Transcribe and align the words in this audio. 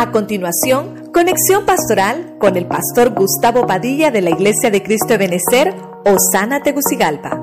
A 0.00 0.12
continuación, 0.12 1.10
conexión 1.12 1.66
pastoral 1.66 2.36
con 2.38 2.56
el 2.56 2.64
pastor 2.64 3.10
Gustavo 3.10 3.66
Padilla 3.66 4.10
de 4.10 4.22
la 4.22 4.30
Iglesia 4.30 4.70
de 4.70 4.82
Cristo 4.82 5.08
de 5.08 5.18
Benecer, 5.18 5.74
Osana 6.06 6.62
Tegucigalpa. 6.62 7.38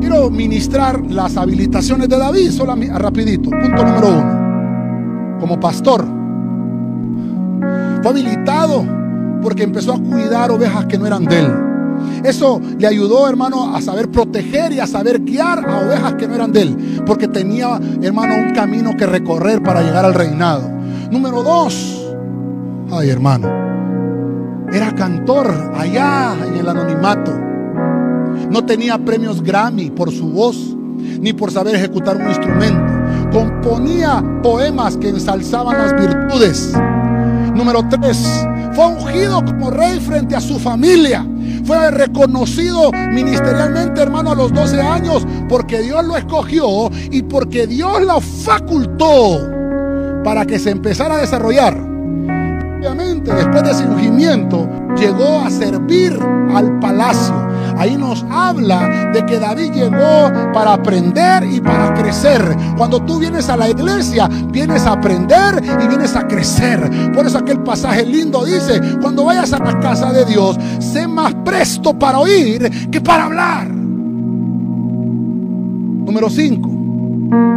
Quiero 0.00 0.30
ministrar 0.30 0.98
las 1.10 1.36
habilitaciones 1.36 2.08
de 2.08 2.16
David, 2.16 2.50
solo 2.52 2.74
rapidito. 2.74 3.50
Punto 3.50 3.84
número 3.84 4.08
uno. 4.08 5.38
Como 5.40 5.60
pastor, 5.60 6.02
fue 8.00 8.10
habilitado 8.12 8.82
porque 9.42 9.64
empezó 9.64 9.92
a 9.92 9.98
cuidar 9.98 10.50
ovejas 10.50 10.86
que 10.86 10.96
no 10.96 11.06
eran 11.06 11.26
de 11.26 11.38
él. 11.38 11.73
Eso 12.24 12.60
le 12.78 12.86
ayudó, 12.86 13.28
hermano, 13.28 13.74
a 13.74 13.80
saber 13.80 14.10
proteger 14.10 14.72
y 14.72 14.80
a 14.80 14.86
saber 14.86 15.20
guiar 15.20 15.68
a 15.68 15.80
ovejas 15.80 16.14
que 16.14 16.26
no 16.26 16.34
eran 16.34 16.52
de 16.52 16.62
él. 16.62 17.02
Porque 17.06 17.28
tenía, 17.28 17.78
hermano, 18.02 18.34
un 18.36 18.54
camino 18.54 18.96
que 18.96 19.06
recorrer 19.06 19.62
para 19.62 19.82
llegar 19.82 20.04
al 20.04 20.14
reinado. 20.14 20.70
Número 21.10 21.42
dos. 21.42 22.14
Ay, 22.90 23.10
hermano. 23.10 23.48
Era 24.72 24.94
cantor 24.94 25.72
allá 25.76 26.34
en 26.46 26.56
el 26.56 26.68
anonimato. 26.68 27.32
No 28.50 28.64
tenía 28.64 28.98
premios 28.98 29.42
Grammy 29.42 29.90
por 29.90 30.10
su 30.10 30.28
voz, 30.30 30.56
ni 31.20 31.32
por 31.32 31.50
saber 31.50 31.74
ejecutar 31.76 32.16
un 32.16 32.28
instrumento. 32.28 32.82
Componía 33.32 34.22
poemas 34.42 34.96
que 34.96 35.08
ensalzaban 35.08 35.78
las 35.78 35.92
virtudes. 35.92 36.72
Número 37.54 37.86
tres, 37.88 38.46
fue 38.72 38.86
ungido 38.86 39.44
como 39.44 39.70
rey 39.70 40.00
frente 40.00 40.34
a 40.34 40.40
su 40.40 40.58
familia. 40.58 41.24
Fue 41.64 41.90
reconocido 41.90 42.90
ministerialmente, 42.92 44.02
hermano, 44.02 44.32
a 44.32 44.34
los 44.34 44.52
12 44.52 44.80
años, 44.80 45.26
porque 45.48 45.80
Dios 45.80 46.04
lo 46.04 46.16
escogió 46.16 46.90
y 47.10 47.22
porque 47.22 47.66
Dios 47.66 48.02
lo 48.02 48.20
facultó 48.20 49.40
para 50.22 50.44
que 50.44 50.58
se 50.58 50.70
empezara 50.70 51.14
a 51.14 51.18
desarrollar. 51.18 51.74
Obviamente, 51.74 53.32
después 53.32 53.62
de 53.62 53.86
ungimiento, 53.86 54.68
llegó 54.96 55.40
a 55.40 55.50
servir 55.50 56.18
al 56.54 56.78
palacio 56.80 57.43
Ahí 57.76 57.96
nos 57.96 58.24
habla 58.30 59.10
de 59.12 59.24
que 59.26 59.38
David 59.38 59.72
llegó 59.72 60.32
para 60.52 60.74
aprender 60.74 61.44
y 61.44 61.60
para 61.60 61.92
crecer. 61.94 62.56
Cuando 62.76 63.00
tú 63.02 63.18
vienes 63.18 63.48
a 63.48 63.56
la 63.56 63.68
iglesia, 63.68 64.28
vienes 64.50 64.86
a 64.86 64.92
aprender 64.92 65.62
y 65.82 65.88
vienes 65.88 66.14
a 66.14 66.26
crecer. 66.26 67.12
Por 67.12 67.26
eso 67.26 67.38
aquel 67.38 67.60
pasaje 67.60 68.04
lindo 68.04 68.44
dice, 68.44 68.80
cuando 69.00 69.24
vayas 69.24 69.52
a 69.52 69.58
la 69.58 69.78
casa 69.80 70.12
de 70.12 70.24
Dios, 70.24 70.56
sé 70.78 71.08
más 71.08 71.34
presto 71.44 71.98
para 71.98 72.18
oír 72.20 72.90
que 72.90 73.00
para 73.00 73.24
hablar. 73.24 73.68
Número 76.06 76.30
5 76.30 76.70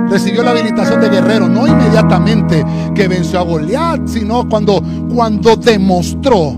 recibió 0.09 0.41
la 0.41 0.51
habilitación 0.51 1.01
de 1.01 1.09
guerrero, 1.09 1.49
no 1.49 1.67
inmediatamente 1.67 2.65
que 2.95 3.09
venció 3.09 3.39
a 3.39 3.43
Goliat, 3.43 4.07
sino 4.07 4.47
cuando, 4.47 4.81
cuando 5.13 5.57
demostró 5.57 6.55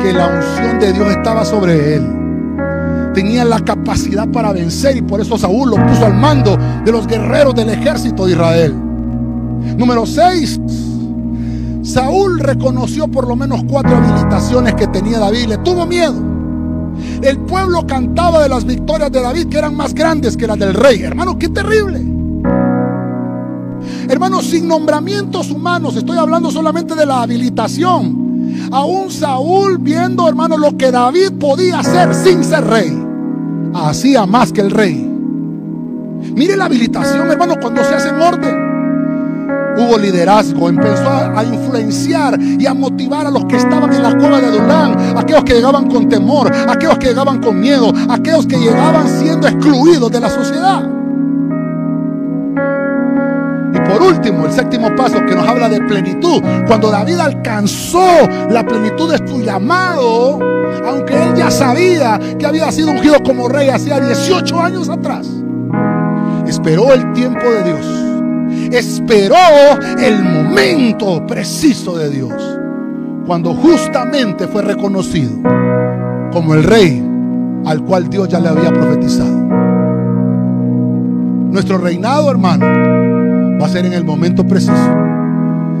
que 0.00 0.12
la 0.12 0.28
unción 0.28 0.78
de 0.78 0.92
Dios 0.92 1.10
estaba 1.10 1.44
sobre 1.44 1.96
él 1.96 2.23
tenía 3.14 3.44
la 3.44 3.60
capacidad 3.60 4.28
para 4.28 4.52
vencer 4.52 4.96
y 4.96 5.02
por 5.02 5.20
eso 5.20 5.38
Saúl 5.38 5.70
lo 5.70 5.86
puso 5.86 6.04
al 6.04 6.14
mando 6.14 6.58
de 6.84 6.92
los 6.92 7.06
guerreros 7.06 7.54
del 7.54 7.70
ejército 7.70 8.26
de 8.26 8.32
Israel. 8.32 8.74
Número 9.78 10.04
6. 10.04 10.60
Saúl 11.82 12.40
reconoció 12.40 13.08
por 13.08 13.26
lo 13.26 13.36
menos 13.36 13.62
cuatro 13.68 13.96
habilitaciones 13.96 14.74
que 14.74 14.88
tenía 14.88 15.18
David. 15.18 15.46
Le 15.46 15.58
tuvo 15.58 15.86
miedo. 15.86 16.14
El 17.22 17.38
pueblo 17.38 17.86
cantaba 17.86 18.42
de 18.42 18.48
las 18.48 18.64
victorias 18.64 19.10
de 19.10 19.22
David 19.22 19.48
que 19.48 19.58
eran 19.58 19.74
más 19.74 19.94
grandes 19.94 20.36
que 20.36 20.46
las 20.46 20.58
del 20.58 20.74
rey. 20.74 21.02
Hermano, 21.02 21.38
qué 21.38 21.48
terrible. 21.48 22.04
Hermano, 24.08 24.42
sin 24.42 24.68
nombramientos 24.68 25.50
humanos, 25.50 25.96
estoy 25.96 26.18
hablando 26.18 26.50
solamente 26.50 26.94
de 26.94 27.06
la 27.06 27.22
habilitación. 27.22 28.68
Aún 28.70 29.10
Saúl 29.10 29.78
viendo, 29.78 30.28
hermano, 30.28 30.56
lo 30.56 30.76
que 30.76 30.90
David 30.90 31.32
podía 31.38 31.80
hacer 31.80 32.14
sin 32.14 32.44
ser 32.44 32.64
rey 32.64 33.03
hacía 33.74 34.26
más 34.26 34.52
que 34.52 34.60
el 34.60 34.70
rey. 34.70 35.10
Mire 36.34 36.56
la 36.56 36.66
habilitación, 36.66 37.30
hermano, 37.30 37.56
cuando 37.60 37.84
se 37.84 37.94
hace 37.94 38.08
en 38.08 38.20
orden. 38.20 38.64
Hubo 39.76 39.98
liderazgo, 39.98 40.68
empezó 40.68 41.08
a, 41.08 41.42
influenciar 41.44 42.40
y 42.40 42.64
a 42.64 42.74
motivar 42.74 43.26
a 43.26 43.30
los 43.30 43.44
que 43.46 43.56
estaban 43.56 43.92
en 43.92 44.02
la 44.04 44.16
cueva 44.16 44.40
de 44.40 44.46
Adulán, 44.46 45.16
aquellos 45.16 45.42
que 45.42 45.54
llegaban 45.54 45.90
con 45.90 46.08
temor, 46.08 46.50
aquellos 46.68 46.96
que 46.98 47.08
llegaban 47.08 47.40
con 47.40 47.58
miedo, 47.58 47.92
aquellos 48.08 48.46
que 48.46 48.56
llegaban 48.56 49.08
siendo 49.08 49.48
excluidos 49.48 50.10
de 50.12 50.20
la 50.20 50.30
sociedad. 50.30 50.88
Y 53.74 53.80
por 53.80 54.02
último, 54.02 54.46
el 54.46 54.52
séptimo 54.52 54.94
paso 54.94 55.26
que 55.26 55.34
nos 55.34 55.46
habla 55.46 55.68
de 55.68 55.80
plenitud, 55.80 56.40
cuando 56.68 56.92
David 56.92 57.18
alcanzó 57.18 58.28
la 58.50 58.64
plenitud 58.64 59.10
de 59.10 59.28
su 59.28 59.40
llamado, 59.40 60.38
sabía 61.50 62.18
que 62.38 62.46
había 62.46 62.70
sido 62.72 62.90
ungido 62.90 63.22
como 63.22 63.48
rey 63.48 63.68
hacía 63.68 64.00
18 64.00 64.60
años 64.60 64.88
atrás. 64.88 65.28
Esperó 66.46 66.92
el 66.92 67.12
tiempo 67.12 67.44
de 67.50 67.62
Dios. 67.64 67.86
Esperó 68.72 69.36
el 69.98 70.22
momento 70.22 71.26
preciso 71.26 71.96
de 71.96 72.10
Dios. 72.10 72.32
Cuando 73.26 73.54
justamente 73.54 74.46
fue 74.46 74.62
reconocido 74.62 75.32
como 76.32 76.54
el 76.54 76.64
rey 76.64 77.02
al 77.64 77.82
cual 77.82 78.08
Dios 78.10 78.28
ya 78.28 78.40
le 78.40 78.48
había 78.48 78.72
profetizado. 78.72 79.44
Nuestro 81.50 81.78
reinado, 81.78 82.30
hermano, 82.30 82.66
va 83.60 83.66
a 83.66 83.68
ser 83.68 83.86
en 83.86 83.92
el 83.92 84.04
momento 84.04 84.46
preciso. 84.46 84.74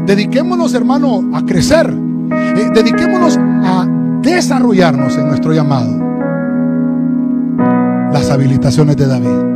Dediquémonos, 0.06 0.72
hermano, 0.74 1.30
a 1.34 1.44
crecer. 1.44 1.92
Eh, 1.92 2.70
dediquémonos 2.72 3.36
a 3.36 3.86
desarrollarnos 4.24 5.16
en 5.16 5.28
nuestro 5.28 5.52
llamado. 5.52 6.02
Las 8.12 8.30
habilitaciones 8.30 8.96
de 8.96 9.06
David. 9.06 9.53